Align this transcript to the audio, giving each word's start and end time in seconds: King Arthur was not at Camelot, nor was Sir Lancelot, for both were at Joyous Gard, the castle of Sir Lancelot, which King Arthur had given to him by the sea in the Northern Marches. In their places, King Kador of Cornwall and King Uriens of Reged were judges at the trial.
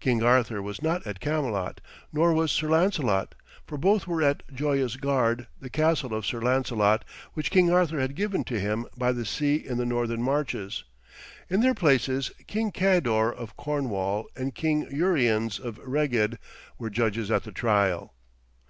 King 0.00 0.22
Arthur 0.22 0.62
was 0.62 0.80
not 0.80 1.06
at 1.06 1.20
Camelot, 1.20 1.82
nor 2.10 2.32
was 2.32 2.50
Sir 2.50 2.70
Lancelot, 2.70 3.34
for 3.66 3.76
both 3.76 4.06
were 4.06 4.22
at 4.22 4.42
Joyous 4.50 4.96
Gard, 4.96 5.46
the 5.60 5.68
castle 5.68 6.14
of 6.14 6.24
Sir 6.24 6.40
Lancelot, 6.40 7.04
which 7.34 7.50
King 7.50 7.70
Arthur 7.70 8.00
had 8.00 8.14
given 8.16 8.44
to 8.44 8.58
him 8.58 8.86
by 8.96 9.12
the 9.12 9.26
sea 9.26 9.56
in 9.56 9.76
the 9.76 9.84
Northern 9.84 10.22
Marches. 10.22 10.84
In 11.50 11.60
their 11.60 11.74
places, 11.74 12.30
King 12.46 12.72
Kador 12.72 13.30
of 13.30 13.54
Cornwall 13.58 14.24
and 14.34 14.54
King 14.54 14.86
Uriens 14.90 15.60
of 15.60 15.78
Reged 15.84 16.38
were 16.78 16.88
judges 16.88 17.30
at 17.30 17.44
the 17.44 17.52
trial. 17.52 18.14